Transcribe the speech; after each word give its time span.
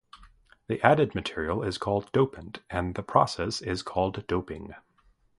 The 0.67 0.81
added 0.81 1.13
material 1.13 1.61
is 1.61 1.77
called 1.77 2.11
dopant 2.11 2.61
and 2.71 2.95
the 2.95 3.03
process 3.03 3.61
is 3.61 3.83
called 3.83 4.25
doping. 4.25 4.73